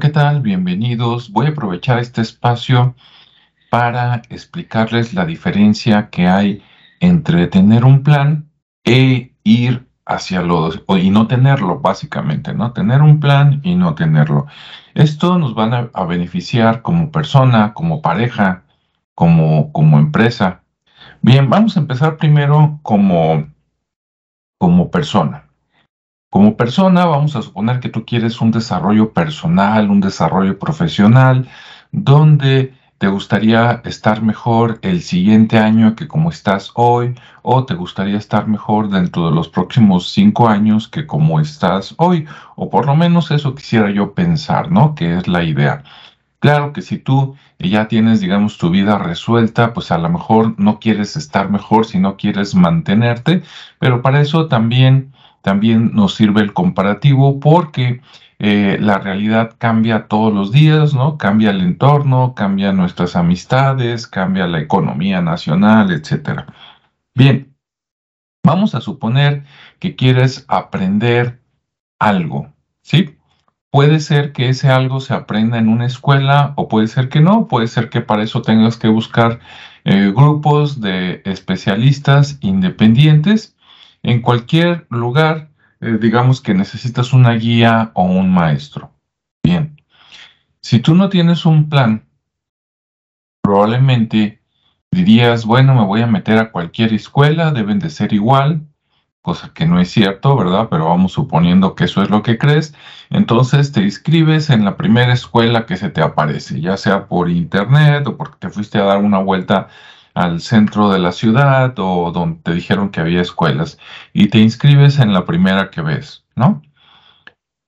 ¿qué 0.00 0.10
tal? 0.10 0.42
Bienvenidos. 0.42 1.32
Voy 1.32 1.46
a 1.46 1.48
aprovechar 1.50 1.98
este 1.98 2.20
espacio 2.20 2.94
para 3.68 4.22
explicarles 4.28 5.12
la 5.12 5.26
diferencia 5.26 6.08
que 6.10 6.28
hay 6.28 6.62
entre 7.00 7.48
tener 7.48 7.84
un 7.84 8.04
plan 8.04 8.48
e 8.84 9.34
ir 9.42 9.88
hacia 10.06 10.42
lo 10.42 10.70
y 10.98 11.10
no 11.10 11.26
tenerlo, 11.26 11.80
básicamente, 11.80 12.54
¿no? 12.54 12.72
Tener 12.72 13.02
un 13.02 13.18
plan 13.18 13.60
y 13.64 13.74
no 13.74 13.94
tenerlo. 13.96 14.46
Esto 14.94 15.36
nos 15.36 15.56
va 15.56 15.64
a, 15.64 15.90
a 15.92 16.04
beneficiar 16.04 16.82
como 16.82 17.10
persona, 17.10 17.74
como 17.74 18.00
pareja, 18.00 18.64
como, 19.14 19.72
como 19.72 19.98
empresa. 19.98 20.62
Bien, 21.22 21.50
vamos 21.50 21.76
a 21.76 21.80
empezar 21.80 22.18
primero 22.18 22.78
como, 22.82 23.48
como 24.58 24.90
persona. 24.90 25.47
Como 26.30 26.58
persona, 26.58 27.06
vamos 27.06 27.36
a 27.36 27.42
suponer 27.42 27.80
que 27.80 27.88
tú 27.88 28.04
quieres 28.04 28.42
un 28.42 28.50
desarrollo 28.50 29.14
personal, 29.14 29.90
un 29.90 30.00
desarrollo 30.00 30.58
profesional, 30.58 31.48
donde 31.90 32.74
te 32.98 33.08
gustaría 33.08 33.80
estar 33.84 34.20
mejor 34.22 34.78
el 34.82 35.00
siguiente 35.00 35.56
año 35.58 35.96
que 35.96 36.06
como 36.06 36.28
estás 36.28 36.72
hoy, 36.74 37.14
o 37.42 37.64
te 37.64 37.74
gustaría 37.74 38.18
estar 38.18 38.46
mejor 38.46 38.90
dentro 38.90 39.26
de 39.30 39.34
los 39.34 39.48
próximos 39.48 40.10
cinco 40.12 40.48
años 40.48 40.86
que 40.88 41.06
como 41.06 41.40
estás 41.40 41.94
hoy, 41.96 42.26
o 42.56 42.68
por 42.68 42.84
lo 42.84 42.94
menos 42.94 43.30
eso 43.30 43.54
quisiera 43.54 43.90
yo 43.90 44.12
pensar, 44.12 44.70
¿no? 44.70 44.94
Que 44.94 45.16
es 45.16 45.28
la 45.28 45.44
idea. 45.44 45.82
Claro 46.40 46.74
que 46.74 46.82
si 46.82 46.98
tú 46.98 47.36
ya 47.58 47.88
tienes, 47.88 48.20
digamos, 48.20 48.58
tu 48.58 48.68
vida 48.68 48.98
resuelta, 48.98 49.72
pues 49.72 49.90
a 49.92 49.98
lo 49.98 50.10
mejor 50.10 50.54
no 50.58 50.78
quieres 50.78 51.16
estar 51.16 51.50
mejor, 51.50 51.86
sino 51.86 52.16
quieres 52.18 52.54
mantenerte, 52.54 53.42
pero 53.78 54.02
para 54.02 54.20
eso 54.20 54.46
también 54.46 55.14
también 55.42 55.92
nos 55.94 56.14
sirve 56.14 56.40
el 56.40 56.52
comparativo 56.52 57.40
porque 57.40 58.00
eh, 58.40 58.78
la 58.80 58.98
realidad 58.98 59.56
cambia 59.58 60.06
todos 60.06 60.32
los 60.32 60.52
días, 60.52 60.94
¿no? 60.94 61.18
Cambia 61.18 61.50
el 61.50 61.60
entorno, 61.60 62.34
cambia 62.34 62.72
nuestras 62.72 63.16
amistades, 63.16 64.06
cambia 64.06 64.46
la 64.46 64.60
economía 64.60 65.20
nacional, 65.20 65.90
etc. 65.90 66.44
Bien, 67.14 67.54
vamos 68.44 68.74
a 68.74 68.80
suponer 68.80 69.44
que 69.80 69.96
quieres 69.96 70.44
aprender 70.48 71.40
algo, 71.98 72.52
¿sí? 72.82 73.16
Puede 73.70 74.00
ser 74.00 74.32
que 74.32 74.48
ese 74.48 74.70
algo 74.70 75.00
se 75.00 75.14
aprenda 75.14 75.58
en 75.58 75.68
una 75.68 75.86
escuela 75.86 76.54
o 76.56 76.68
puede 76.68 76.86
ser 76.86 77.08
que 77.08 77.20
no, 77.20 77.48
puede 77.48 77.66
ser 77.66 77.90
que 77.90 78.00
para 78.00 78.22
eso 78.22 78.40
tengas 78.42 78.76
que 78.76 78.88
buscar 78.88 79.40
eh, 79.84 80.12
grupos 80.14 80.80
de 80.80 81.22
especialistas 81.24 82.38
independientes 82.40 83.57
en 84.10 84.22
cualquier 84.22 84.86
lugar, 84.88 85.50
eh, 85.80 85.98
digamos 86.00 86.40
que 86.40 86.54
necesitas 86.54 87.12
una 87.12 87.32
guía 87.32 87.90
o 87.94 88.04
un 88.04 88.32
maestro. 88.32 88.90
Bien, 89.42 89.80
si 90.60 90.80
tú 90.80 90.94
no 90.94 91.08
tienes 91.08 91.44
un 91.44 91.68
plan, 91.68 92.06
probablemente 93.42 94.40
dirías, 94.90 95.44
bueno, 95.44 95.74
me 95.74 95.84
voy 95.84 96.00
a 96.00 96.06
meter 96.06 96.38
a 96.38 96.50
cualquier 96.50 96.94
escuela, 96.94 97.52
deben 97.52 97.78
de 97.78 97.90
ser 97.90 98.14
igual, 98.14 98.66
cosa 99.20 99.52
que 99.52 99.66
no 99.66 99.78
es 99.78 99.90
cierto, 99.90 100.34
¿verdad? 100.36 100.68
Pero 100.70 100.86
vamos 100.86 101.12
suponiendo 101.12 101.74
que 101.74 101.84
eso 101.84 102.02
es 102.02 102.08
lo 102.08 102.22
que 102.22 102.38
crees. 102.38 102.74
Entonces 103.10 103.72
te 103.72 103.82
inscribes 103.82 104.48
en 104.48 104.64
la 104.64 104.78
primera 104.78 105.12
escuela 105.12 105.66
que 105.66 105.76
se 105.76 105.90
te 105.90 106.00
aparece, 106.00 106.62
ya 106.62 106.78
sea 106.78 107.08
por 107.08 107.28
internet 107.28 108.06
o 108.06 108.16
porque 108.16 108.38
te 108.38 108.48
fuiste 108.48 108.78
a 108.78 108.84
dar 108.84 108.98
una 108.98 109.18
vuelta 109.18 109.68
al 110.18 110.40
centro 110.40 110.90
de 110.90 110.98
la 110.98 111.12
ciudad 111.12 111.74
o 111.78 112.10
donde 112.10 112.40
te 112.42 112.52
dijeron 112.52 112.90
que 112.90 113.00
había 113.00 113.20
escuelas 113.20 113.78
y 114.12 114.26
te 114.26 114.38
inscribes 114.38 114.98
en 114.98 115.12
la 115.12 115.24
primera 115.24 115.70
que 115.70 115.80
ves, 115.80 116.24
¿no? 116.34 116.60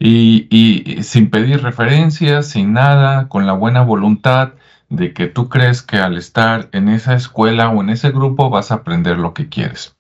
Y, 0.00 0.48
y, 0.50 1.04
sin 1.04 1.30
pedir 1.30 1.62
referencias, 1.62 2.48
sin 2.48 2.72
nada, 2.72 3.28
con 3.28 3.46
la 3.46 3.52
buena 3.52 3.82
voluntad 3.82 4.54
de 4.88 5.12
que 5.12 5.28
tú 5.28 5.48
crees 5.48 5.82
que 5.82 5.98
al 5.98 6.16
estar 6.16 6.68
en 6.72 6.88
esa 6.88 7.14
escuela 7.14 7.68
o 7.68 7.82
en 7.82 7.90
ese 7.90 8.10
grupo 8.10 8.50
vas 8.50 8.72
a 8.72 8.76
aprender 8.76 9.16
lo 9.18 9.32
que 9.32 9.48
quieres. 9.48 9.96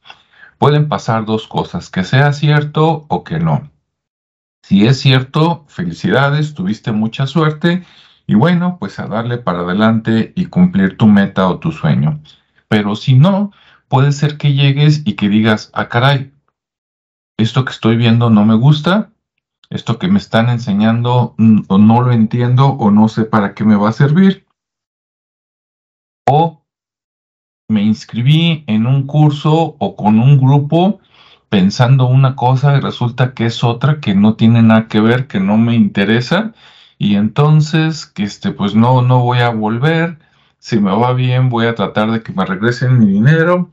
Pueden 0.58 0.88
pasar 0.88 1.26
dos 1.26 1.46
cosas, 1.46 1.88
que 1.88 2.02
sea 2.02 2.32
cierto 2.32 3.06
o 3.08 3.22
que 3.22 3.38
no. 3.38 3.70
Si 4.64 4.88
es 4.88 4.98
cierto, 4.98 5.66
felicidades, 5.68 6.54
tuviste 6.54 6.90
mucha 6.90 7.28
suerte 7.28 7.84
y 8.26 8.34
bueno, 8.34 8.76
pues 8.80 8.98
a 8.98 9.06
darle 9.06 9.38
para 9.38 9.60
adelante 9.60 10.32
y 10.34 10.46
cumplir 10.46 10.96
tu 10.96 11.06
meta 11.06 11.48
o 11.48 11.60
tu 11.60 11.70
sueño. 11.70 12.20
Pero 12.70 12.94
si 12.94 13.14
no, 13.14 13.50
puede 13.88 14.12
ser 14.12 14.38
que 14.38 14.54
llegues 14.54 15.02
y 15.04 15.14
que 15.14 15.28
digas, 15.28 15.70
ah, 15.74 15.88
caray, 15.88 16.32
esto 17.36 17.64
que 17.64 17.72
estoy 17.72 17.96
viendo 17.96 18.30
no 18.30 18.44
me 18.44 18.54
gusta, 18.54 19.10
esto 19.70 19.98
que 19.98 20.06
me 20.06 20.18
están 20.18 20.48
enseñando 20.48 21.34
mm, 21.36 21.62
o 21.66 21.78
no 21.78 22.00
lo 22.00 22.12
entiendo 22.12 22.68
o 22.68 22.92
no 22.92 23.08
sé 23.08 23.24
para 23.24 23.54
qué 23.54 23.64
me 23.64 23.74
va 23.74 23.88
a 23.88 23.92
servir. 23.92 24.46
O 26.28 26.62
me 27.68 27.82
inscribí 27.82 28.62
en 28.68 28.86
un 28.86 29.06
curso 29.06 29.74
o 29.78 29.96
con 29.96 30.20
un 30.20 30.38
grupo 30.38 31.00
pensando 31.48 32.06
una 32.06 32.36
cosa 32.36 32.76
y 32.76 32.80
resulta 32.80 33.34
que 33.34 33.46
es 33.46 33.64
otra 33.64 33.98
que 33.98 34.14
no 34.14 34.34
tiene 34.34 34.62
nada 34.62 34.86
que 34.86 35.00
ver, 35.00 35.26
que 35.26 35.40
no 35.40 35.56
me 35.56 35.74
interesa 35.74 36.54
y 36.98 37.16
entonces 37.16 38.06
que 38.06 38.22
este 38.22 38.52
pues 38.52 38.76
no 38.76 39.02
no 39.02 39.24
voy 39.24 39.38
a 39.38 39.50
volver 39.50 40.18
si 40.60 40.78
me 40.78 40.92
va 40.96 41.12
bien, 41.14 41.48
voy 41.48 41.66
a 41.66 41.74
tratar 41.74 42.12
de 42.12 42.22
que 42.22 42.32
me 42.32 42.46
regresen 42.46 43.00
mi 43.00 43.06
dinero 43.06 43.70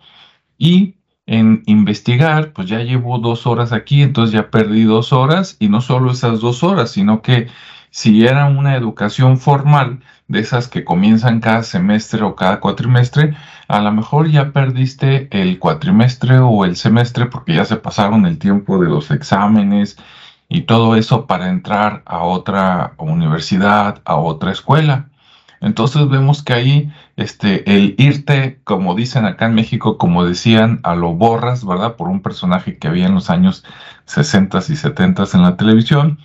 y 0.58 0.96
en 1.28 1.64
investigar, 1.68 2.54
pues 2.54 2.68
ya 2.68 2.80
llevo 2.80 3.20
dos 3.20 3.46
horas 3.46 3.74
aquí, 3.74 4.02
entonces 4.02 4.34
ya 4.34 4.50
perdí 4.50 4.84
dos 4.84 5.14
horas 5.14 5.58
y 5.60 5.70
no 5.70 5.82
solo 5.82 6.12
esas 6.12 6.40
dos 6.40 6.64
horas, 6.64 6.92
sino 6.92 7.22
que 7.22 7.48
si 7.92 8.26
era 8.26 8.48
una 8.48 8.76
educación 8.76 9.38
formal, 9.38 10.00
de 10.28 10.40
esas 10.40 10.68
que 10.68 10.84
comienzan 10.84 11.40
cada 11.40 11.64
semestre 11.64 12.24
o 12.24 12.36
cada 12.36 12.60
cuatrimestre, 12.60 13.36
a 13.68 13.80
lo 13.82 13.92
mejor 13.92 14.30
ya 14.30 14.52
perdiste 14.52 15.28
el 15.32 15.60
cuatrimestre 15.60 16.40
o 16.40 16.66
el 16.66 16.76
semestre 16.76 17.28
porque 17.28 17.56
ya 17.56 17.66
se 17.66 17.78
pasaron 17.78 18.26
el 18.26 18.38
tiempo 18.38 18.80
de 18.80 18.90
los 18.90 19.12
exámenes 19.12 19.98
y 20.50 20.62
todo 20.62 20.96
eso 20.96 21.28
para 21.28 21.50
entrar 21.50 22.04
a 22.06 22.24
otra 22.24 22.94
universidad, 22.98 24.02
a 24.06 24.16
otra 24.16 24.52
escuela. 24.52 25.10
Entonces 25.62 26.08
vemos 26.10 26.44
que 26.44 26.54
ahí 26.54 26.94
este, 27.16 27.76
el 27.76 27.96
irte, 27.98 28.62
como 28.64 28.96
dicen 28.96 29.26
acá 29.26 29.48
en 29.48 29.56
México, 29.56 29.98
como 29.98 30.26
decían, 30.26 30.80
a 30.84 30.96
lo 30.96 31.14
borras, 31.14 31.66
¿verdad? 31.66 31.96
Por 31.96 32.10
un 32.10 32.22
personaje 32.22 32.78
que 32.78 32.88
había 32.88 33.08
en 33.08 33.16
los 33.16 33.30
años 33.30 33.64
60 34.06 34.60
y 34.70 34.76
70 34.76 35.24
en 35.34 35.42
la 35.42 35.58
televisión, 35.58 36.20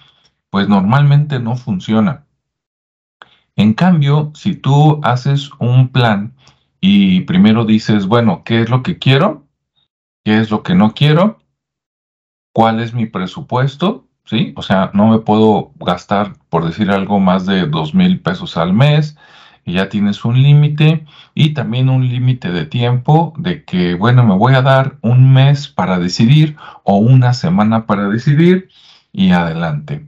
pues 0.51 0.69
normalmente 0.69 1.39
no 1.41 1.57
funciona. 1.57 2.27
En 3.57 3.75
cambio, 3.75 4.33
si 4.35 4.55
tú 4.55 5.01
haces 5.03 5.51
un 5.59 5.89
plan 5.89 6.35
y 6.81 7.23
primero 7.23 7.65
dices, 7.65 8.07
bueno, 8.07 8.43
¿qué 8.45 8.61
es 8.63 8.71
lo 8.71 8.83
que 8.83 8.99
quiero? 8.99 9.47
¿Qué 10.25 10.39
es 10.39 10.51
lo 10.51 10.63
que 10.63 10.75
no 10.75 10.95
quiero? 10.95 11.39
¿Cuál 12.53 12.81
es 12.81 12.95
mi 12.95 13.07
presupuesto? 13.07 14.09
¿Sí? 14.25 14.53
O 14.57 14.63
sea, 14.63 14.91
no 14.95 15.09
me 15.09 15.19
puedo 15.19 15.73
gastar, 15.81 16.35
por 16.49 16.65
decir 16.65 16.91
algo, 16.91 17.21
más 17.21 17.47
de 17.47 17.67
dos 17.67 17.95
mil 17.95 18.21
pesos 18.21 18.57
al 18.57 18.73
mes. 18.73 19.17
Y 19.65 19.75
ya 19.75 19.89
tienes 19.89 20.25
un 20.25 20.43
límite 20.43 21.07
y 21.35 21.55
también 21.55 21.89
un 21.89 22.09
límite 22.09 22.51
de 22.51 22.67
tiempo 22.67 23.33
de 23.37 23.65
que, 23.65 23.95
bueno, 23.95 24.25
me 24.25 24.35
voy 24.35 24.55
a 24.55 24.63
dar 24.63 24.99
un 25.03 25.33
mes 25.33 25.69
para 25.69 25.99
decidir 26.01 26.57
o 26.83 26.97
una 26.97 27.33
semana 27.33 27.87
para 27.87 28.09
decidir 28.09 28.69
y 29.13 29.31
adelante. 29.31 30.05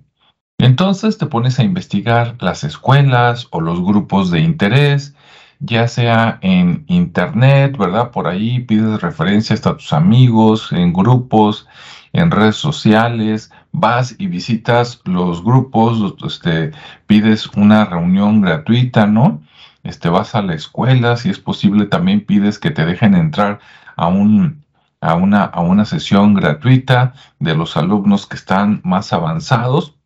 Entonces 0.58 1.19
te 1.19 1.26
pones 1.26 1.58
a 1.58 1.64
investigar 1.64 2.36
las 2.41 2.64
escuelas 2.64 3.48
o 3.50 3.60
los 3.60 3.81
grupos 3.81 4.31
de 4.31 4.41
interés, 4.41 5.14
ya 5.60 5.88
sea 5.88 6.38
en 6.42 6.84
internet, 6.88 7.76
¿verdad? 7.76 8.10
Por 8.10 8.28
ahí 8.28 8.60
pides 8.60 9.00
referencias 9.00 9.67
a 9.67 9.76
tus 9.76 9.93
amigos, 9.93 10.72
en 10.72 10.93
grupos, 10.93 11.69
en 12.12 12.31
redes 12.31 12.56
sociales, 12.56 13.52
vas 13.75 14.15
y 14.19 14.29
visitas 14.29 15.00
los 15.05 15.43
grupos, 15.44 16.15
este, 16.25 16.71
pides 17.06 17.49
una 17.56 17.85
reunión 17.85 18.41
gratuita, 18.41 19.06
¿no? 19.06 19.43
Este, 19.82 20.09
vas 20.09 20.35
a 20.37 20.43
la 20.43 20.55
escuela, 20.55 21.17
si 21.17 21.29
es 21.29 21.41
posible 21.41 21.87
también 21.87 22.25
pides 22.25 22.59
que 22.61 22.71
te 22.71 22.87
dejen 22.87 23.15
entrar 23.15 23.59
a 23.97 24.06
un 24.06 24.65
a 25.00 25.17
una, 25.17 25.44
a 25.44 25.61
una 25.61 25.85
sesión 25.85 26.32
gratuita 26.32 27.12
de 27.38 27.55
los 27.55 27.76
alumnos 27.76 28.26
que 28.26 28.37
están 28.37 28.81
más 28.85 29.12
avanzados 29.12 29.99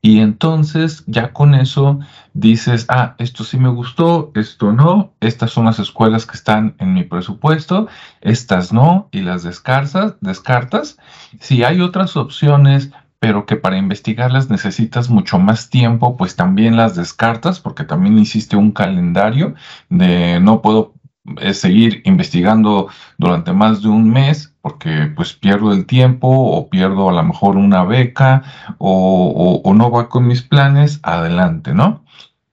y 0.00 0.20
entonces 0.20 1.02
ya 1.06 1.32
con 1.32 1.54
eso 1.54 1.98
dices, 2.32 2.86
ah, 2.88 3.16
esto 3.18 3.42
sí 3.42 3.58
me 3.58 3.68
gustó, 3.68 4.30
esto 4.34 4.72
no, 4.72 5.12
estas 5.20 5.50
son 5.50 5.64
las 5.64 5.78
escuelas 5.80 6.24
que 6.24 6.36
están 6.36 6.76
en 6.78 6.94
mi 6.94 7.02
presupuesto, 7.02 7.88
estas 8.20 8.72
no, 8.72 9.08
y 9.10 9.20
las 9.22 9.42
descartas, 9.42 10.14
descartas. 10.20 10.98
Si 11.40 11.64
hay 11.64 11.80
otras 11.80 12.16
opciones, 12.16 12.90
pero 13.18 13.46
que 13.46 13.56
para 13.56 13.76
investigarlas 13.76 14.48
necesitas 14.48 15.10
mucho 15.10 15.38
más 15.40 15.68
tiempo, 15.68 16.16
pues 16.16 16.36
también 16.36 16.76
las 16.76 16.94
descartas, 16.94 17.58
porque 17.58 17.84
también 17.84 18.18
hiciste 18.18 18.56
un 18.56 18.70
calendario 18.70 19.54
de 19.88 20.38
no 20.38 20.62
puedo 20.62 20.94
eh, 21.40 21.52
seguir 21.54 22.02
investigando 22.04 22.88
durante 23.18 23.52
más 23.52 23.82
de 23.82 23.88
un 23.88 24.08
mes, 24.08 24.54
porque 24.68 25.10
pues 25.16 25.32
pierdo 25.32 25.72
el 25.72 25.86
tiempo 25.86 26.28
o 26.28 26.68
pierdo 26.68 27.08
a 27.08 27.12
lo 27.14 27.22
mejor 27.22 27.56
una 27.56 27.84
beca 27.84 28.42
o, 28.76 29.62
o 29.64 29.74
no 29.74 29.90
va 29.90 30.10
con 30.10 30.26
mis 30.26 30.42
planes, 30.42 31.00
adelante, 31.02 31.72
¿no? 31.72 32.04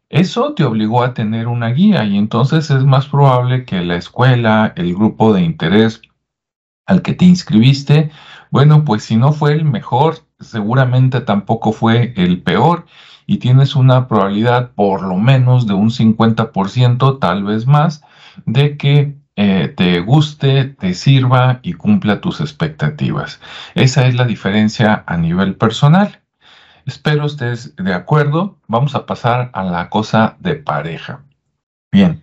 Eso 0.09 0.53
te 0.53 0.63
obligó 0.63 1.03
a 1.03 1.13
tener 1.13 1.47
una 1.47 1.69
guía 1.69 2.05
y 2.05 2.17
entonces 2.17 2.71
es 2.71 2.85
más 2.85 3.07
probable 3.07 3.65
que 3.65 3.81
la 3.81 3.97
escuela, 3.97 4.71
el 4.77 4.95
grupo 4.95 5.33
de 5.33 5.41
interés 5.41 6.01
al 6.85 7.01
que 7.01 7.13
te 7.13 7.25
inscribiste, 7.25 8.11
bueno, 8.49 8.85
pues 8.85 9.03
si 9.03 9.17
no 9.17 9.33
fue 9.33 9.51
el 9.51 9.65
mejor, 9.65 10.19
seguramente 10.39 11.19
tampoco 11.19 11.73
fue 11.73 12.13
el 12.15 12.41
peor 12.41 12.85
y 13.27 13.39
tienes 13.39 13.75
una 13.75 14.07
probabilidad 14.07 14.71
por 14.71 15.01
lo 15.01 15.17
menos 15.17 15.67
de 15.67 15.73
un 15.73 15.89
50%, 15.89 17.19
tal 17.19 17.43
vez 17.43 17.67
más, 17.67 18.03
de 18.45 18.77
que 18.77 19.17
eh, 19.35 19.73
te 19.75 19.99
guste, 19.99 20.65
te 20.65 20.93
sirva 20.93 21.59
y 21.61 21.73
cumpla 21.73 22.21
tus 22.21 22.39
expectativas. 22.41 23.41
Esa 23.73 24.07
es 24.07 24.15
la 24.15 24.25
diferencia 24.25 25.03
a 25.07 25.17
nivel 25.17 25.55
personal. 25.55 26.21
Espero 26.85 27.25
estés 27.25 27.75
de 27.75 27.93
acuerdo. 27.93 28.57
Vamos 28.67 28.95
a 28.95 29.05
pasar 29.05 29.49
a 29.53 29.63
la 29.63 29.89
cosa 29.89 30.37
de 30.39 30.55
pareja. 30.55 31.23
Bien, 31.91 32.21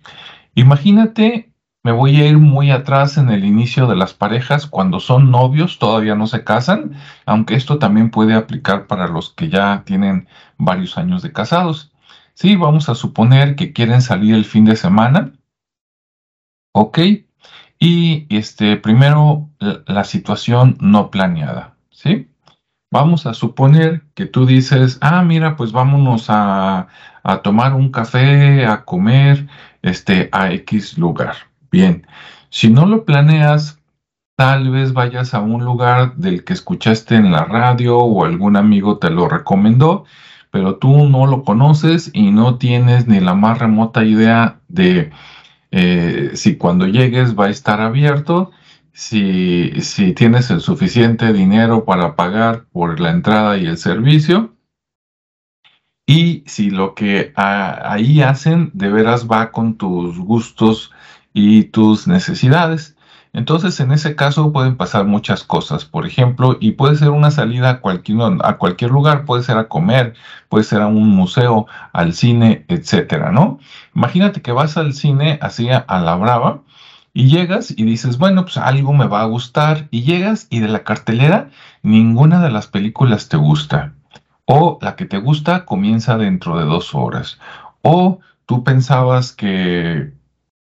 imagínate, 0.55 1.53
me 1.83 1.91
voy 1.91 2.15
a 2.21 2.27
ir 2.27 2.37
muy 2.37 2.71
atrás 2.71 3.17
en 3.17 3.29
el 3.29 3.43
inicio 3.43 3.87
de 3.87 3.97
las 3.97 4.13
parejas, 4.13 4.67
cuando 4.67 5.01
son 5.01 5.31
novios, 5.31 5.79
todavía 5.79 6.15
no 6.15 6.27
se 6.27 6.45
casan, 6.45 6.93
aunque 7.25 7.55
esto 7.55 7.77
también 7.77 8.09
puede 8.09 8.35
aplicar 8.35 8.87
para 8.87 9.07
los 9.07 9.31
que 9.31 9.49
ya 9.49 9.83
tienen 9.85 10.29
varios 10.57 10.97
años 10.97 11.21
de 11.21 11.33
casados. 11.33 11.91
Sí, 12.35 12.55
vamos 12.55 12.87
a 12.87 12.95
suponer 12.95 13.55
que 13.55 13.73
quieren 13.73 14.01
salir 14.01 14.33
el 14.33 14.45
fin 14.45 14.63
de 14.63 14.77
semana. 14.77 15.33
Ok. 16.73 16.99
Y 17.79 18.27
este, 18.29 18.77
primero, 18.77 19.49
la 19.87 20.03
situación 20.03 20.77
no 20.79 21.11
planeada. 21.11 21.75
¿Sí? 21.91 22.29
Vamos 22.91 23.25
a 23.25 23.33
suponer 23.33 24.03
que 24.13 24.27
tú 24.27 24.45
dices, 24.45 24.99
ah, 25.01 25.23
mira, 25.23 25.55
pues 25.55 25.71
vámonos 25.71 26.25
a, 26.29 26.87
tomar 27.43 27.73
un 27.73 27.91
café, 27.91 28.65
a 28.67 28.85
comer, 28.85 29.47
este, 29.81 30.29
a 30.31 30.51
X 30.51 30.97
lugar. 30.97 31.35
Bien, 31.71 32.05
si 32.49 32.69
no 32.69 32.85
lo 32.85 33.05
planeas, 33.05 33.79
tal 34.35 34.69
vez 34.69 34.93
vayas 34.93 35.33
a 35.33 35.41
un 35.41 35.65
lugar 35.65 36.15
del 36.17 36.43
que 36.43 36.53
escuchaste 36.53 37.15
en 37.15 37.31
la 37.31 37.45
radio 37.45 37.97
o 37.97 38.25
algún 38.25 38.57
amigo 38.57 38.99
te 38.99 39.09
lo 39.09 39.27
recomendó, 39.27 40.05
pero 40.51 40.75
tú 40.77 41.09
no 41.09 41.25
lo 41.25 41.43
conoces 41.43 42.11
y 42.13 42.31
no 42.31 42.57
tienes 42.57 43.07
ni 43.07 43.19
la 43.19 43.33
más 43.33 43.57
remota 43.57 44.03
idea 44.03 44.59
de 44.67 45.11
eh, 45.75 46.31
si 46.35 46.55
cuando 46.55 46.85
llegues 46.85 47.37
va 47.37 47.47
a 47.47 47.49
estar 47.49 47.81
abierto 47.81 48.51
si, 48.91 49.71
si 49.81 50.13
tienes 50.13 50.51
el 50.51 50.61
suficiente 50.61 51.33
dinero 51.33 51.83
para 51.83 52.15
pagar 52.15 52.65
por 52.71 52.99
la 52.99 53.09
entrada 53.09 53.57
y 53.57 53.65
el 53.65 53.77
servicio 53.77 54.53
y 56.05 56.43
si 56.45 56.69
lo 56.69 56.93
que 56.93 57.33
ahí 57.35 58.21
hacen 58.21 58.69
de 58.73 58.89
veras 58.89 59.27
va 59.27 59.51
con 59.51 59.77
tus 59.77 60.19
gustos 60.19 60.91
y 61.33 61.63
tus 61.63 62.07
necesidades. 62.07 62.95
Entonces, 63.33 63.79
en 63.79 63.91
ese 63.91 64.15
caso 64.15 64.51
pueden 64.53 64.77
pasar 64.77 65.05
muchas 65.05 65.43
cosas, 65.43 65.85
por 65.85 66.05
ejemplo, 66.05 66.57
y 66.59 66.71
puede 66.73 66.95
ser 66.95 67.09
una 67.09 67.31
salida 67.31 67.69
a 67.69 67.81
cualquier, 67.81 68.19
cualquier 68.59 68.91
lugar, 68.91 69.25
puede 69.25 69.43
ser 69.43 69.57
a 69.57 69.67
comer, 69.67 70.13
puede 70.49 70.63
ser 70.63 70.81
a 70.81 70.87
un 70.87 71.09
museo, 71.09 71.65
al 71.93 72.13
cine, 72.13 72.65
etcétera, 72.67 73.31
¿no? 73.31 73.59
Imagínate 73.95 74.41
que 74.41 74.51
vas 74.51 74.77
al 74.77 74.93
cine 74.93 75.39
así 75.41 75.69
a 75.69 75.99
la 75.99 76.15
brava 76.15 76.61
y 77.13 77.27
llegas 77.27 77.71
y 77.75 77.83
dices, 77.83 78.17
bueno, 78.17 78.43
pues 78.43 78.57
algo 78.57 78.91
me 78.93 79.07
va 79.07 79.21
a 79.21 79.25
gustar. 79.25 79.87
Y 79.91 80.01
llegas 80.03 80.47
y 80.49 80.59
de 80.59 80.67
la 80.67 80.83
cartelera 80.83 81.49
ninguna 81.83 82.41
de 82.41 82.51
las 82.51 82.67
películas 82.67 83.29
te 83.29 83.37
gusta. 83.37 83.93
O 84.45 84.79
la 84.81 84.95
que 84.95 85.05
te 85.05 85.19
gusta 85.19 85.65
comienza 85.65 86.17
dentro 86.17 86.57
de 86.57 86.65
dos 86.65 86.95
horas. 86.95 87.39
O 87.83 88.19
tú 88.45 88.63
pensabas 88.63 89.31
que 89.31 90.13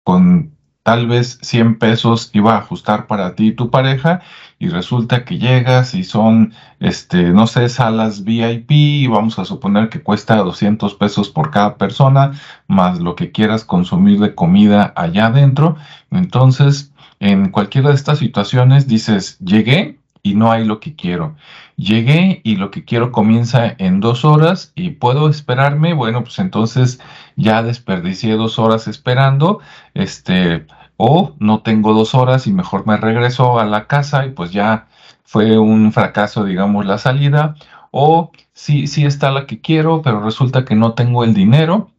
con 0.03 0.52
tal 0.83 1.07
vez 1.07 1.39
100 1.41 1.79
pesos 1.79 2.29
iba 2.33 2.55
a 2.55 2.59
ajustar 2.59 3.07
para 3.07 3.35
ti 3.35 3.47
y 3.47 3.51
tu 3.53 3.71
pareja 3.71 4.21
y 4.59 4.69
resulta 4.69 5.25
que 5.25 5.39
llegas 5.39 5.93
y 5.93 6.03
son, 6.03 6.53
este, 6.79 7.31
no 7.31 7.47
sé, 7.47 7.67
salas 7.69 8.23
VIP 8.23 8.71
y 8.71 9.07
vamos 9.07 9.39
a 9.39 9.45
suponer 9.45 9.89
que 9.89 10.01
cuesta 10.01 10.37
200 10.37 10.95
pesos 10.95 11.29
por 11.29 11.51
cada 11.51 11.77
persona, 11.77 12.33
más 12.67 12.99
lo 12.99 13.15
que 13.15 13.31
quieras 13.31 13.65
consumir 13.65 14.19
de 14.19 14.35
comida 14.35 14.93
allá 14.95 15.27
adentro. 15.27 15.75
Entonces, 16.11 16.93
en 17.19 17.49
cualquiera 17.49 17.89
de 17.89 17.95
estas 17.95 18.19
situaciones 18.19 18.87
dices, 18.87 19.37
llegué 19.39 19.99
y 20.21 20.35
no 20.35 20.51
hay 20.51 20.65
lo 20.65 20.79
que 20.79 20.95
quiero. 20.95 21.35
Llegué 21.75 22.39
y 22.43 22.55
lo 22.55 22.71
que 22.71 22.85
quiero 22.85 23.11
comienza 23.11 23.75
en 23.77 23.99
dos 23.99 24.23
horas 24.23 24.71
y 24.75 24.91
puedo 24.91 25.29
esperarme. 25.29 25.93
Bueno, 25.93 26.23
pues 26.23 26.39
entonces 26.39 27.01
ya 27.35 27.63
desperdicié 27.63 28.33
dos 28.35 28.59
horas 28.59 28.87
esperando. 28.87 29.59
Este, 29.93 30.65
o 30.97 31.33
no 31.39 31.61
tengo 31.61 31.93
dos 31.93 32.15
horas 32.15 32.47
y 32.47 32.53
mejor 32.53 32.87
me 32.87 32.97
regreso 32.97 33.59
a 33.59 33.65
la 33.65 33.87
casa 33.87 34.25
y 34.25 34.31
pues 34.31 34.51
ya 34.51 34.87
fue 35.23 35.57
un 35.57 35.91
fracaso, 35.91 36.45
digamos, 36.45 36.85
la 36.85 36.97
salida. 36.97 37.55
O 37.91 38.31
sí, 38.53 38.87
sí 38.87 39.05
está 39.05 39.31
la 39.31 39.45
que 39.45 39.61
quiero, 39.61 40.01
pero 40.01 40.21
resulta 40.21 40.65
que 40.65 40.75
no 40.75 40.93
tengo 40.93 41.23
el 41.23 41.33
dinero 41.33 41.93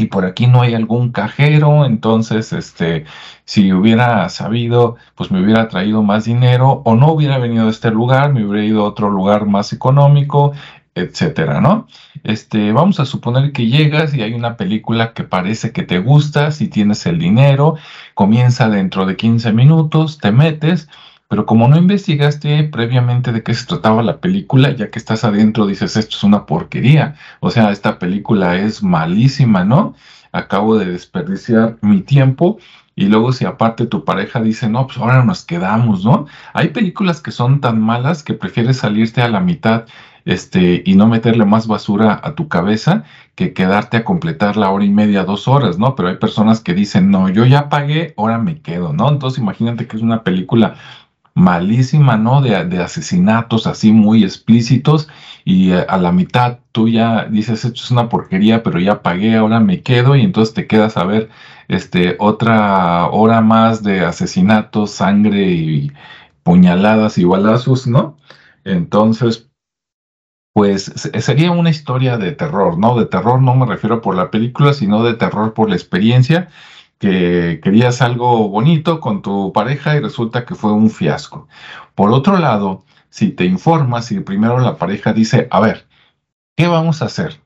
y 0.00 0.06
por 0.06 0.24
aquí 0.24 0.46
no 0.46 0.62
hay 0.62 0.74
algún 0.74 1.12
cajero, 1.12 1.84
entonces, 1.84 2.52
este, 2.52 3.04
si 3.44 3.72
hubiera 3.72 4.28
sabido, 4.28 4.96
pues 5.14 5.30
me 5.30 5.42
hubiera 5.42 5.68
traído 5.68 6.02
más 6.02 6.24
dinero 6.24 6.82
o 6.84 6.94
no 6.94 7.12
hubiera 7.12 7.38
venido 7.38 7.66
a 7.66 7.70
este 7.70 7.90
lugar, 7.90 8.32
me 8.32 8.44
hubiera 8.44 8.66
ido 8.66 8.84
a 8.84 8.88
otro 8.88 9.10
lugar 9.10 9.46
más 9.46 9.72
económico, 9.72 10.52
etcétera, 10.94 11.60
¿no? 11.60 11.86
Este, 12.22 12.72
vamos 12.72 13.00
a 13.00 13.04
suponer 13.06 13.52
que 13.52 13.66
llegas 13.66 14.14
y 14.14 14.22
hay 14.22 14.34
una 14.34 14.56
película 14.56 15.12
que 15.14 15.24
parece 15.24 15.72
que 15.72 15.82
te 15.82 15.98
gusta, 15.98 16.50
si 16.50 16.68
tienes 16.68 17.06
el 17.06 17.18
dinero, 17.18 17.76
comienza 18.14 18.68
dentro 18.68 19.06
de 19.06 19.16
15 19.16 19.52
minutos, 19.52 20.18
te 20.18 20.32
metes, 20.32 20.88
pero 21.28 21.46
como 21.46 21.68
no 21.68 21.76
investigaste 21.76 22.64
previamente 22.64 23.32
de 23.32 23.42
qué 23.42 23.54
se 23.54 23.66
trataba 23.66 24.02
la 24.02 24.20
película, 24.20 24.72
ya 24.72 24.90
que 24.90 24.98
estás 24.98 25.24
adentro 25.24 25.66
dices, 25.66 25.96
esto 25.96 26.16
es 26.16 26.24
una 26.24 26.44
porquería, 26.44 27.14
o 27.40 27.50
sea, 27.50 27.70
esta 27.70 27.98
película 27.98 28.56
es 28.56 28.82
malísima, 28.82 29.64
¿no? 29.64 29.94
Acabo 30.32 30.76
de 30.76 30.86
desperdiciar 30.86 31.78
mi 31.82 32.02
tiempo 32.02 32.58
y 32.96 33.06
luego 33.06 33.32
si 33.32 33.44
aparte 33.46 33.86
tu 33.86 34.04
pareja 34.04 34.42
dice, 34.42 34.68
no, 34.68 34.86
pues 34.86 34.98
ahora 34.98 35.24
nos 35.24 35.44
quedamos, 35.44 36.04
¿no? 36.04 36.26
Hay 36.52 36.68
películas 36.68 37.20
que 37.22 37.30
son 37.30 37.60
tan 37.60 37.80
malas 37.80 38.22
que 38.22 38.34
prefieres 38.34 38.78
salirte 38.78 39.22
a 39.22 39.28
la 39.28 39.40
mitad 39.40 39.86
este, 40.24 40.82
y 40.84 40.94
no 40.94 41.06
meterle 41.06 41.44
más 41.44 41.66
basura 41.66 42.20
a 42.22 42.34
tu 42.34 42.48
cabeza 42.48 43.04
que 43.34 43.52
quedarte 43.52 43.98
a 43.98 44.04
completar 44.04 44.56
la 44.56 44.70
hora 44.70 44.84
y 44.84 44.90
media, 44.90 45.24
dos 45.24 45.48
horas, 45.48 45.78
¿no? 45.78 45.94
Pero 45.94 46.08
hay 46.08 46.16
personas 46.16 46.60
que 46.60 46.74
dicen, 46.74 47.10
no, 47.10 47.28
yo 47.28 47.44
ya 47.46 47.68
pagué, 47.68 48.14
ahora 48.16 48.38
me 48.38 48.60
quedo, 48.60 48.92
¿no? 48.92 49.08
Entonces 49.08 49.38
imagínate 49.40 49.86
que 49.86 49.96
es 49.96 50.02
una 50.02 50.22
película 50.24 50.76
malísima, 51.34 52.16
¿no? 52.16 52.42
De, 52.42 52.64
de 52.64 52.82
asesinatos 52.82 53.66
así 53.66 53.92
muy 53.92 54.24
explícitos 54.24 55.08
y 55.44 55.72
a, 55.72 55.96
la 55.96 56.12
mitad 56.12 56.58
tú 56.72 56.88
ya 56.88 57.24
dices, 57.26 57.64
esto 57.64 57.82
es 57.82 57.90
una 57.90 58.08
porquería, 58.08 58.62
pero 58.62 58.78
ya 58.78 59.02
pagué, 59.02 59.36
ahora 59.36 59.60
me 59.60 59.82
quedo 59.82 60.16
y 60.16 60.22
entonces 60.22 60.54
te 60.54 60.66
quedas 60.66 60.96
a 60.96 61.04
ver 61.04 61.30
este, 61.68 62.16
otra 62.18 63.06
hora 63.08 63.40
más 63.40 63.82
de 63.82 64.00
asesinatos, 64.04 64.90
sangre 64.92 65.50
y 65.50 65.92
puñaladas 66.42 67.18
y 67.18 67.24
balazos, 67.24 67.86
¿no? 67.86 68.16
Entonces, 68.64 69.49
pues 70.52 70.84
sería 70.84 71.52
una 71.52 71.70
historia 71.70 72.18
de 72.18 72.32
terror, 72.32 72.78
¿no? 72.78 72.98
De 72.98 73.06
terror 73.06 73.40
no 73.40 73.54
me 73.54 73.66
refiero 73.66 74.00
por 74.00 74.16
la 74.16 74.30
película, 74.30 74.72
sino 74.72 75.02
de 75.04 75.14
terror 75.14 75.54
por 75.54 75.68
la 75.68 75.76
experiencia, 75.76 76.48
que 76.98 77.60
querías 77.62 78.02
algo 78.02 78.48
bonito 78.48 79.00
con 79.00 79.22
tu 79.22 79.52
pareja 79.52 79.96
y 79.96 80.00
resulta 80.00 80.44
que 80.44 80.54
fue 80.54 80.72
un 80.72 80.90
fiasco. 80.90 81.48
Por 81.94 82.12
otro 82.12 82.38
lado, 82.38 82.84
si 83.08 83.30
te 83.30 83.44
informas 83.44 84.12
y 84.12 84.20
primero 84.20 84.58
la 84.58 84.76
pareja 84.76 85.12
dice, 85.12 85.48
a 85.50 85.60
ver, 85.60 85.86
¿qué 86.56 86.66
vamos 86.66 87.02
a 87.02 87.06
hacer? 87.06 87.40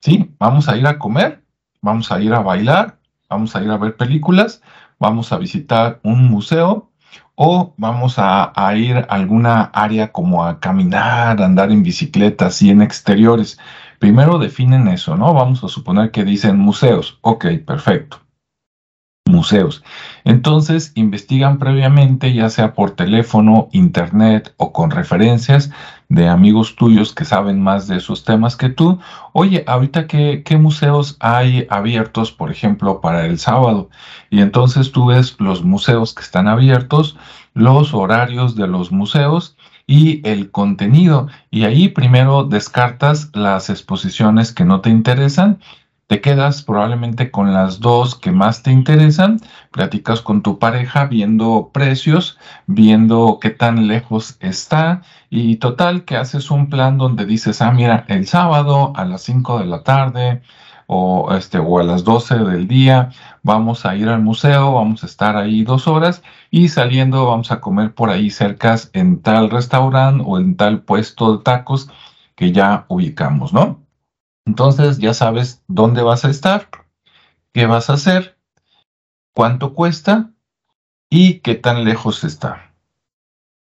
¿Sí? 0.00 0.34
¿Vamos 0.38 0.68
a 0.68 0.76
ir 0.76 0.86
a 0.86 0.98
comer? 0.98 1.42
¿Vamos 1.80 2.12
a 2.12 2.20
ir 2.20 2.34
a 2.34 2.40
bailar? 2.40 2.98
¿Vamos 3.30 3.56
a 3.56 3.62
ir 3.62 3.70
a 3.70 3.78
ver 3.78 3.96
películas? 3.96 4.62
¿Vamos 4.98 5.32
a 5.32 5.38
visitar 5.38 6.00
un 6.02 6.28
museo? 6.28 6.91
O 7.34 7.74
vamos 7.76 8.14
a, 8.18 8.52
ir 8.76 8.96
a 8.98 9.02
alguna 9.02 9.64
área 9.72 10.12
como 10.12 10.44
a 10.44 10.60
caminar, 10.60 11.42
andar 11.42 11.70
en 11.70 11.82
bicicleta, 11.82 12.46
así 12.46 12.70
en 12.70 12.82
exteriores. 12.82 13.58
Primero 13.98 14.38
definen 14.38 14.88
eso, 14.88 15.16
¿no? 15.16 15.32
Vamos 15.34 15.62
a 15.64 15.68
suponer 15.68 16.10
que 16.10 16.24
dicen 16.24 16.58
museos. 16.58 17.18
Ok, 17.22 17.46
perfecto. 17.66 18.20
Entonces, 20.24 20.92
investigan 20.94 21.58
previamente, 21.58 22.32
ya 22.32 22.48
sea 22.48 22.74
por 22.74 22.92
teléfono, 22.92 23.68
internet 23.72 24.54
o 24.56 24.72
con 24.72 24.90
referencias 24.90 25.70
de 26.08 26.28
amigos 26.28 26.76
tuyos 26.76 27.14
que 27.14 27.24
saben 27.24 27.60
más 27.60 27.88
de 27.88 27.96
esos 27.96 28.24
temas 28.24 28.56
que 28.56 28.68
tú. 28.68 28.98
Oye, 29.32 29.64
ahorita 29.66 30.06
qué, 30.06 30.42
qué 30.44 30.58
museos 30.58 31.16
hay 31.20 31.66
abiertos, 31.70 32.32
por 32.32 32.50
ejemplo, 32.50 33.00
para 33.00 33.26
el 33.26 33.38
sábado. 33.38 33.88
Y 34.30 34.40
entonces 34.40 34.92
tú 34.92 35.06
ves 35.06 35.36
los 35.38 35.64
museos 35.64 36.14
que 36.14 36.22
están 36.22 36.48
abiertos, 36.48 37.16
los 37.54 37.94
horarios 37.94 38.56
de 38.56 38.66
los 38.66 38.92
museos 38.92 39.56
y 39.86 40.26
el 40.26 40.50
contenido. 40.50 41.28
Y 41.50 41.64
ahí 41.64 41.88
primero 41.88 42.44
descartas 42.44 43.30
las 43.34 43.70
exposiciones 43.70 44.52
que 44.52 44.64
no 44.64 44.80
te 44.80 44.90
interesan 44.90 45.58
te 46.12 46.20
quedas 46.20 46.62
probablemente 46.62 47.30
con 47.30 47.54
las 47.54 47.80
dos 47.80 48.16
que 48.16 48.32
más 48.32 48.62
te 48.62 48.70
interesan, 48.70 49.40
platicas 49.70 50.20
con 50.20 50.42
tu 50.42 50.58
pareja 50.58 51.06
viendo 51.06 51.70
precios, 51.72 52.38
viendo 52.66 53.38
qué 53.40 53.48
tan 53.48 53.86
lejos 53.88 54.36
está 54.40 55.00
y 55.30 55.56
total 55.56 56.04
que 56.04 56.18
haces 56.18 56.50
un 56.50 56.68
plan 56.68 56.98
donde 56.98 57.24
dices, 57.24 57.62
ah, 57.62 57.72
mira, 57.72 58.04
el 58.08 58.26
sábado 58.26 58.92
a 58.94 59.06
las 59.06 59.22
5 59.22 59.60
de 59.60 59.64
la 59.64 59.84
tarde 59.84 60.42
o, 60.86 61.32
este, 61.34 61.58
o 61.58 61.78
a 61.78 61.82
las 61.82 62.04
12 62.04 62.40
del 62.40 62.68
día 62.68 63.08
vamos 63.42 63.86
a 63.86 63.96
ir 63.96 64.10
al 64.10 64.20
museo, 64.20 64.74
vamos 64.74 65.04
a 65.04 65.06
estar 65.06 65.38
ahí 65.38 65.64
dos 65.64 65.88
horas 65.88 66.22
y 66.50 66.68
saliendo 66.68 67.24
vamos 67.24 67.50
a 67.52 67.60
comer 67.60 67.94
por 67.94 68.10
ahí 68.10 68.28
cerca 68.28 68.76
en 68.92 69.22
tal 69.22 69.48
restaurante 69.48 70.22
o 70.26 70.38
en 70.38 70.58
tal 70.58 70.82
puesto 70.82 71.38
de 71.38 71.42
tacos 71.42 71.88
que 72.36 72.52
ya 72.52 72.84
ubicamos, 72.88 73.54
¿no? 73.54 73.81
Entonces 74.44 74.98
ya 74.98 75.14
sabes 75.14 75.62
dónde 75.68 76.02
vas 76.02 76.24
a 76.24 76.30
estar, 76.30 76.68
qué 77.52 77.66
vas 77.66 77.90
a 77.90 77.94
hacer, 77.94 78.36
cuánto 79.32 79.74
cuesta 79.74 80.30
y 81.10 81.40
qué 81.40 81.54
tan 81.54 81.84
lejos 81.84 82.24
está. 82.24 82.74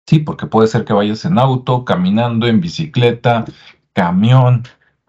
Sí, 0.06 0.18
porque 0.18 0.46
puede 0.46 0.68
ser 0.68 0.84
que 0.84 0.92
vayas 0.92 1.24
en 1.24 1.38
auto, 1.38 1.84
caminando, 1.84 2.46
en 2.46 2.60
bicicleta, 2.60 3.44
camión, 3.92 4.64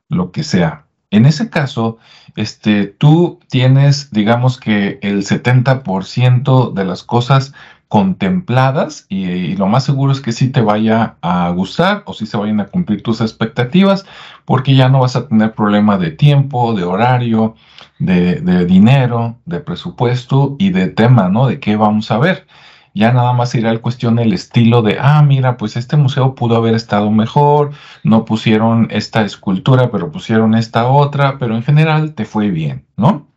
lo 0.09 0.31
que 0.31 0.43
sea. 0.43 0.85
En 1.09 1.25
ese 1.25 1.49
caso, 1.49 1.97
este, 2.35 2.87
tú 2.87 3.39
tienes, 3.49 4.11
digamos 4.11 4.59
que 4.59 4.99
el 5.01 5.23
70% 5.25 6.73
de 6.73 6.85
las 6.85 7.03
cosas 7.03 7.53
contempladas 7.93 9.05
y, 9.07 9.55
lo 9.55 9.67
más 9.67 9.83
seguro 9.83 10.13
es 10.13 10.19
que 10.19 10.31
sí 10.31 10.49
te 10.49 10.61
vaya 10.61 11.17
a 11.21 11.51
gustar 11.51 12.01
o 12.07 12.13
sí 12.15 12.25
se 12.25 12.37
vayan 12.37 12.59
a 12.59 12.65
cumplir 12.65 13.03
tus 13.03 13.21
expectativas 13.21 14.03
porque 14.45 14.73
ya 14.73 14.89
no 14.89 15.01
vas 15.01 15.15
a 15.15 15.27
tener 15.27 15.53
problema 15.53 15.99
de 15.99 16.09
tiempo, 16.09 16.73
de 16.73 16.85
horario, 16.85 17.53
de, 17.99 18.41
de 18.41 18.65
dinero, 18.65 19.37
de 19.45 19.59
presupuesto 19.59 20.55
y 20.57 20.71
de 20.71 20.87
tema, 20.87 21.29
¿no? 21.29 21.45
De 21.45 21.59
qué 21.59 21.75
vamos 21.75 22.09
a 22.09 22.17
ver. 22.17 22.47
Ya 22.95 23.13
nada 23.13 23.31
más 23.33 23.53
irá 23.53 23.69
el 23.69 23.79
cuestión 23.79 24.17
el 24.17 24.33
estilo 24.33 24.81
de, 24.81 24.97
ah, 24.99 25.21
mira, 25.21 25.57
pues 25.57 25.77
este 25.77 25.95
museo 25.95 26.33
pudo 26.33 26.55
haber 26.55 26.73
estado 26.73 27.11
mejor, 27.11 27.73
no 28.03 28.25
pusieron 28.25 28.87
esta 28.89 29.21
escultura, 29.21 29.91
pero 29.91 30.11
pusieron 30.11 30.55
esta 30.55 30.87
otra, 30.87 31.37
pero 31.37 31.55
en 31.55 31.61
general 31.61 32.15
te 32.15 32.25
fue 32.25 32.49
bien, 32.49 32.87
¿no? 32.97 33.27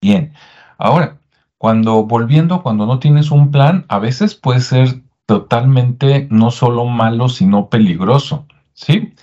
Bien, 0.00 0.32
ahora, 0.78 1.21
cuando 1.62 2.02
volviendo, 2.02 2.60
cuando 2.60 2.86
no 2.86 2.98
tienes 2.98 3.30
un 3.30 3.52
plan, 3.52 3.84
a 3.86 4.00
veces 4.00 4.34
puede 4.34 4.58
ser 4.58 5.02
totalmente 5.26 6.26
no 6.28 6.50
solo 6.50 6.86
malo, 6.86 7.28
sino 7.28 7.68
peligroso, 7.68 8.48
¿sí? 8.72 9.14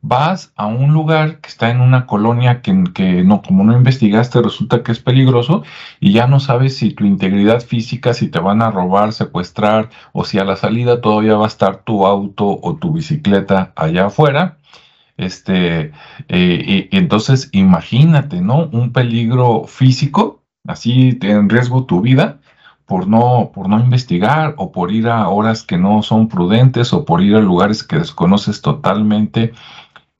Vas 0.00 0.52
a 0.56 0.66
un 0.66 0.92
lugar 0.92 1.40
que 1.40 1.48
está 1.48 1.70
en 1.70 1.80
una 1.80 2.06
colonia 2.06 2.62
que, 2.62 2.72
no, 3.24 3.42
como 3.42 3.62
no 3.62 3.76
investigaste, 3.76 4.42
resulta 4.42 4.82
que 4.82 4.90
es 4.90 4.98
peligroso 4.98 5.62
y 6.00 6.10
ya 6.12 6.26
no 6.26 6.40
sabes 6.40 6.76
si 6.76 6.90
tu 6.90 7.04
integridad 7.04 7.60
física, 7.60 8.12
si 8.12 8.26
te 8.26 8.40
van 8.40 8.60
a 8.60 8.72
robar, 8.72 9.12
secuestrar 9.12 9.90
o 10.12 10.24
si 10.24 10.40
a 10.40 10.44
la 10.44 10.56
salida 10.56 11.00
todavía 11.00 11.36
va 11.36 11.44
a 11.44 11.54
estar 11.54 11.84
tu 11.84 12.06
auto 12.08 12.58
o 12.60 12.74
tu 12.74 12.90
bicicleta 12.90 13.72
allá 13.76 14.06
afuera. 14.06 14.58
Este, 15.16 15.92
eh, 16.26 16.88
y 16.90 16.96
entonces 16.96 17.50
imagínate, 17.52 18.40
¿no? 18.40 18.68
Un 18.72 18.92
peligro 18.92 19.66
físico 19.68 20.43
así 20.66 21.18
en 21.22 21.48
riesgo 21.48 21.84
tu 21.84 22.00
vida 22.00 22.40
por 22.86 23.08
no, 23.08 23.50
por 23.54 23.68
no 23.68 23.80
investigar 23.80 24.54
o 24.58 24.72
por 24.72 24.92
ir 24.92 25.08
a 25.08 25.28
horas 25.28 25.62
que 25.62 25.78
no 25.78 26.02
son 26.02 26.28
prudentes 26.28 26.92
o 26.92 27.04
por 27.04 27.22
ir 27.22 27.36
a 27.36 27.40
lugares 27.40 27.82
que 27.82 27.98
desconoces 27.98 28.60
totalmente, 28.60 29.52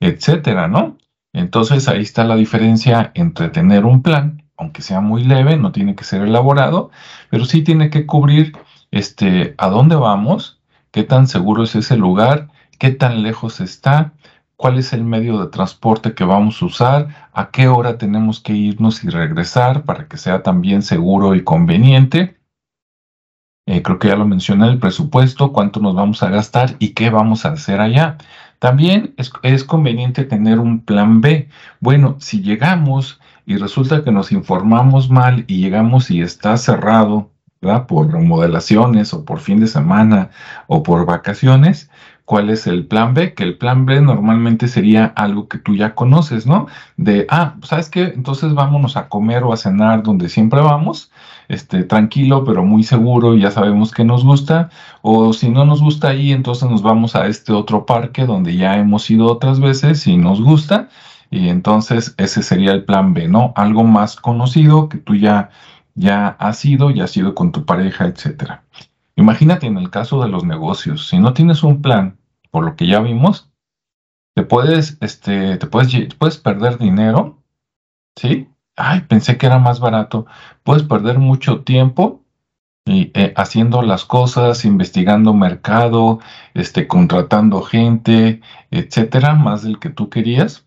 etcétera, 0.01 0.69
¿no? 0.69 0.97
Entonces 1.33 1.89
ahí 1.89 2.03
está 2.03 2.25
la 2.25 2.37
diferencia 2.37 3.11
entre 3.15 3.49
tener 3.49 3.85
un 3.85 4.03
plan, 4.03 4.43
aunque 4.57 4.83
sea 4.83 5.01
muy 5.01 5.25
leve, 5.25 5.57
no 5.57 5.73
tiene 5.73 5.95
que 5.95 6.05
ser 6.05 6.23
elaborado, 6.23 6.91
pero 7.29 7.45
sí 7.45 7.63
tiene 7.63 7.91
que 7.91 8.07
cubrir 8.07 8.57
este, 8.93 9.55
a 9.59 9.69
dónde 9.69 9.97
vamos, 9.97 10.61
qué 10.91 11.03
tan 11.03 11.27
seguro 11.27 11.65
es 11.65 11.75
ese 11.75 11.97
lugar, 11.97 12.49
qué 12.79 12.91
tan 12.91 13.23
lejos 13.23 13.61
está, 13.61 14.13
cuál 14.65 14.79
es 14.79 14.95
el 14.95 15.05
medio 15.05 15.39
de 15.39 15.49
transporte 15.49 16.15
que 16.15 16.25
vamos 16.25 16.63
a 16.63 16.65
usar, 16.65 17.29
a 17.35 17.51
qué 17.51 17.69
hora 17.69 17.99
tenemos 17.99 18.41
que 18.41 18.55
irnos 18.55 19.05
y 19.05 19.11
regresar 19.11 19.83
para 19.83 20.09
que 20.09 20.17
sea 20.17 20.43
también 20.43 20.81
seguro 20.81 21.35
y 21.35 21.45
conveniente. 21.45 22.39
Eh, 23.67 23.83
creo 23.83 23.99
que 23.99 24.09
ya 24.09 24.17
lo 24.17 24.27
mencioné, 24.27 24.69
el 24.69 24.79
presupuesto, 24.79 25.53
cuánto 25.53 25.81
nos 25.81 25.95
vamos 25.95 26.23
a 26.23 26.31
gastar 26.31 26.77
y 26.79 26.95
qué 26.95 27.11
vamos 27.11 27.45
a 27.45 27.51
hacer 27.51 27.79
allá. 27.79 28.17
También 28.59 29.13
es, 29.19 29.31
es 29.43 29.65
conveniente 29.65 30.25
tener 30.25 30.59
un 30.59 30.81
plan 30.81 31.21
B. 31.21 31.51
Bueno, 31.81 32.17
si 32.19 32.41
llegamos 32.41 33.21
y 33.45 33.59
resulta 33.59 34.03
que 34.03 34.13
nos 34.13 34.33
informamos 34.33 35.11
mal 35.11 35.45
y 35.47 35.61
llegamos 35.61 36.11
y 36.11 36.23
está 36.23 36.57
cerrado, 36.57 37.31
¿verdad? 37.61 37.87
Por 37.87 38.11
remodelaciones 38.11 39.13
o 39.13 39.27
por 39.27 39.41
fin 39.41 39.61
de 39.61 39.67
semana 39.67 40.31
o 40.69 40.83
por 40.83 41.05
vacaciones, 41.05 41.91
¿Cuál 42.25 42.49
es 42.49 42.67
el 42.67 42.87
plan 42.87 43.13
B? 43.13 43.35
Que 43.35 43.43
el 43.43 43.59
plan 43.59 43.85
B 43.85 44.01
normalmente 44.01 44.67
sería 44.67 45.07
algo 45.15 45.47
que 45.47 45.59
tú 45.59 45.77
ya 45.77 45.95
conoces, 45.95 46.47
¿no? 46.47 46.69
De, 46.97 47.27
ah, 47.29 47.57
¿sabes 47.63 47.91
qué? 47.91 48.05
Entonces 48.05 48.55
vámonos 48.55 48.97
a 48.97 49.09
comer 49.11 49.43
o 49.45 49.53
a 49.53 49.59
cenar 49.59 50.03
donde 50.03 50.31
siempre 50.31 50.61
vamos, 50.63 51.11
este, 51.49 51.85
tranquilo, 51.85 52.45
pero 52.45 52.65
muy 52.65 52.83
seguro, 52.83 53.37
ya 53.37 53.51
sabemos 53.51 53.93
que 53.93 54.05
nos 54.05 54.25
gusta. 54.25 54.71
O 55.03 55.35
si 55.35 55.51
no 55.51 55.67
nos 55.67 55.83
gusta 55.83 56.09
ahí, 56.09 56.33
entonces 56.33 56.69
nos 56.71 56.83
vamos 56.83 57.15
a 57.15 57.27
este 57.27 57.53
otro 57.53 57.85
parque 57.85 58.25
donde 58.25 58.57
ya 58.57 58.79
hemos 58.79 59.11
ido 59.11 59.27
otras 59.27 59.61
veces 59.61 60.07
y 60.07 60.17
nos 60.17 60.41
gusta. 60.41 60.89
Y 61.31 61.49
entonces 61.49 62.15
ese 62.17 62.43
sería 62.43 62.73
el 62.73 62.85
plan 62.85 63.13
B, 63.13 63.29
¿no? 63.29 63.53
Algo 63.57 63.85
más 63.85 64.17
conocido 64.17 64.89
que 64.89 64.99
tú 64.99 65.15
ya, 65.15 65.51
ya 65.95 66.29
has 66.29 66.65
ido, 66.65 66.91
ya 66.91 67.05
has 67.05 67.17
ido 67.17 67.35
con 67.35 67.53
tu 67.53 67.67
pareja, 67.67 68.07
etcétera. 68.07 68.65
Imagínate 69.17 69.67
en 69.67 69.79
el 69.79 69.91
caso 69.91 70.23
de 70.23 70.29
los 70.29 70.45
negocios, 70.45 71.09
si 71.09 71.19
no 71.19 71.33
tienes 71.35 71.63
un 71.63 71.83
plan, 71.83 72.19
por 72.51 72.65
lo 72.65 72.77
que 72.77 72.87
ya 72.87 73.01
vimos, 73.01 73.51
te 74.35 74.43
puedes, 74.43 74.99
este, 75.01 75.57
te 75.57 75.67
puedes, 75.67 76.15
puedes 76.15 76.39
perder 76.39 76.79
dinero, 76.79 77.43
¿sí? 78.17 78.49
Ay, 78.77 79.03
pensé 79.03 79.39
que 79.39 79.47
era 79.47 79.59
más 79.59 79.79
barato. 79.79 80.27
Puedes 80.65 80.83
perder 80.83 81.19
mucho 81.21 81.63
tiempo 81.63 82.25
y, 82.85 83.13
eh, 83.15 83.33
haciendo 83.37 83.83
las 83.83 84.05
cosas, 84.05 84.65
investigando 84.65 85.33
mercado, 85.33 86.21
este, 86.55 86.89
contratando 86.89 87.63
gente, 87.63 88.41
etcétera, 88.71 89.35
más 89.35 89.63
del 89.63 89.79
que 89.79 89.91
tú 89.91 90.11
querías. 90.11 90.67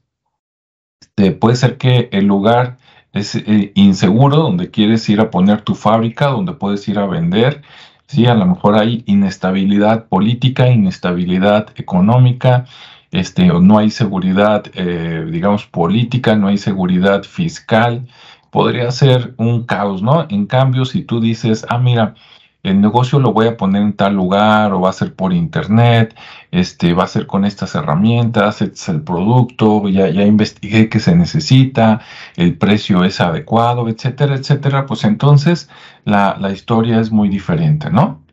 Este, 1.02 1.32
puede 1.32 1.58
ser 1.58 1.78
que 1.78 2.10
el 2.14 2.26
lugar 2.26 2.78
es 3.12 3.36
eh, 3.36 3.72
inseguro, 3.76 4.38
donde 4.38 4.72
quieres 4.72 5.08
ir 5.10 5.20
a 5.20 5.30
poner 5.32 5.62
tu 5.62 5.76
fábrica, 5.76 6.28
donde 6.28 6.54
puedes 6.54 6.88
ir 6.88 7.00
a 7.00 7.06
vender, 7.06 7.64
Sí, 8.08 8.26
a 8.26 8.34
lo 8.36 8.46
mejor 8.46 8.76
hay 8.78 9.04
inestabilidad 9.06 10.08
política, 10.08 10.70
inestabilidad 10.70 11.68
económica, 11.76 12.66
este, 13.12 13.48
no 13.48 13.78
hay 13.78 13.90
seguridad, 13.92 14.64
eh, 14.74 15.26
digamos, 15.30 15.66
política, 15.66 16.36
no 16.36 16.48
hay 16.48 16.58
seguridad 16.58 17.24
fiscal. 17.24 18.08
Podría 18.50 18.92
ser 18.92 19.34
un 19.38 19.66
caos, 19.66 20.02
¿no? 20.02 20.26
En 20.30 20.46
cambio, 20.46 20.86
si 20.86 21.04
tú 21.04 21.20
dices, 21.20 21.66
ah, 21.70 21.80
mira, 21.80 22.16
el 22.64 22.82
negocio 22.82 23.20
lo 23.20 23.34
voy 23.34 23.48
a 23.48 23.58
poner 23.58 23.82
en 23.82 23.94
tal 23.94 24.16
lugar 24.16 24.74
o 24.74 24.82
va 24.82 24.90
a 24.90 24.94
ser 24.94 25.14
por 25.16 25.34
internet, 25.34 26.16
este, 26.52 26.94
va 26.94 27.04
a 27.04 27.08
ser 27.08 27.28
con 27.28 27.46
estas 27.46 27.76
herramientas, 27.76 28.62
este 28.62 28.76
es 28.76 28.90
el 28.90 29.02
producto, 29.02 29.88
ya, 29.90 30.10
ya 30.10 30.24
investigué 30.24 30.90
que 30.90 31.00
se 31.00 31.16
necesita, 31.16 32.02
el 32.36 32.58
precio 32.58 33.04
es 33.04 33.22
adecuado, 33.22 33.88
etcétera, 33.90 34.36
etcétera, 34.36 34.86
pues 34.86 35.04
entonces 35.04 35.70
la, 36.04 36.38
la 36.40 36.52
historia 36.52 37.00
es 37.00 37.12
muy 37.12 37.30
diferente, 37.30 37.90
¿no? 37.90 38.24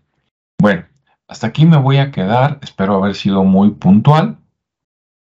Bueno, 0.59 0.85
hasta 1.29 1.47
aquí 1.47 1.67
me 1.67 1.77
voy 1.77 1.99
a 1.99 2.11
quedar, 2.11 2.59
espero 2.63 2.97
haber 2.97 3.15
sido 3.15 3.45
muy 3.45 3.71
puntual. 3.71 4.39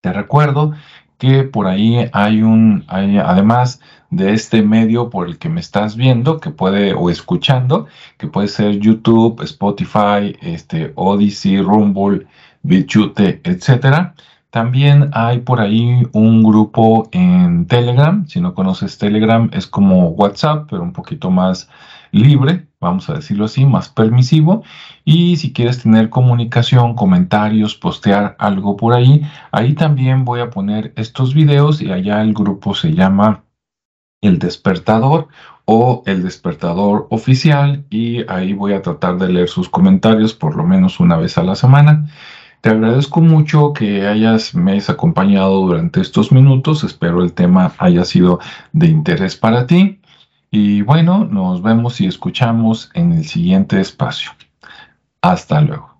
Te 0.01 0.13
recuerdo 0.13 0.73
que 1.17 1.43
por 1.43 1.67
ahí 1.67 2.09
hay 2.13 2.41
un, 2.41 2.83
hay, 2.87 3.17
además 3.17 3.81
de 4.15 4.33
este 4.33 4.61
medio 4.61 5.09
por 5.09 5.27
el 5.27 5.37
que 5.37 5.49
me 5.49 5.59
estás 5.59 5.95
viendo, 5.97 6.39
que 6.39 6.49
puede, 6.49 6.93
o 6.93 7.09
escuchando, 7.09 7.87
que 8.17 8.27
puede 8.27 8.47
ser 8.47 8.79
YouTube, 8.79 9.41
Spotify, 9.41 10.35
este, 10.41 10.93
Odyssey, 10.95 11.59
Rumble, 11.61 12.25
BitChute, 12.63 13.41
etcétera. 13.43 14.15
También 14.49 15.09
hay 15.11 15.39
por 15.39 15.59
ahí 15.59 16.07
un 16.13 16.41
grupo 16.43 17.09
en 17.11 17.67
Telegram. 17.67 18.25
Si 18.27 18.39
no 18.39 18.53
conoces 18.53 18.97
Telegram, 18.97 19.49
es 19.51 19.67
como 19.67 20.07
WhatsApp, 20.11 20.67
pero 20.69 20.81
un 20.81 20.93
poquito 20.93 21.29
más 21.29 21.69
libre, 22.11 22.67
vamos 22.79 23.09
a 23.09 23.15
decirlo 23.15 23.45
así, 23.45 23.65
más 23.65 23.89
permisivo. 23.89 24.63
Y 25.03 25.35
si 25.35 25.51
quieres 25.51 25.83
tener 25.83 26.09
comunicación, 26.09 26.95
comentarios, 26.95 27.75
postear 27.75 28.37
algo 28.39 28.77
por 28.77 28.93
ahí, 28.93 29.23
ahí 29.51 29.73
también 29.73 30.23
voy 30.23 30.39
a 30.39 30.49
poner 30.49 30.93
estos 30.95 31.33
videos 31.33 31.81
y 31.81 31.91
allá 31.91 32.21
el 32.21 32.33
grupo 32.33 32.73
se 32.73 32.93
llama 32.93 33.44
El 34.21 34.39
Despertador 34.39 35.27
o 35.65 36.03
El 36.05 36.23
Despertador 36.23 37.07
Oficial 37.09 37.85
y 37.89 38.29
ahí 38.29 38.53
voy 38.53 38.73
a 38.73 38.81
tratar 38.81 39.17
de 39.17 39.29
leer 39.29 39.49
sus 39.49 39.69
comentarios 39.69 40.33
por 40.33 40.55
lo 40.55 40.63
menos 40.63 40.99
una 40.99 41.17
vez 41.17 41.37
a 41.37 41.43
la 41.43 41.55
semana. 41.55 42.07
Te 42.61 42.69
agradezco 42.69 43.21
mucho 43.21 43.73
que 43.73 44.07
hayas 44.07 44.55
me 44.55 44.71
hayas 44.71 44.89
acompañado 44.89 45.61
durante 45.61 46.01
estos 46.01 46.31
minutos. 46.31 46.83
Espero 46.83 47.23
el 47.23 47.33
tema 47.33 47.73
haya 47.77 48.03
sido 48.05 48.39
de 48.73 48.87
interés 48.87 49.35
para 49.35 49.67
ti. 49.67 49.99
Y 50.49 50.81
bueno, 50.81 51.25
nos 51.25 51.61
vemos 51.61 52.01
y 52.01 52.07
escuchamos 52.07 52.89
en 52.93 53.11
el 53.11 53.25
siguiente 53.25 53.79
espacio. 53.79 54.31
Hasta 55.21 55.61
luego. 55.61 55.94